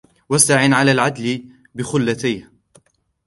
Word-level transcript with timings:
وَاسْتَعِنْ 0.29 0.73
عَلَى 0.73 0.91
الْعَدْلِ 0.91 1.49
بِخُلَّتَيْنِ 1.75 2.47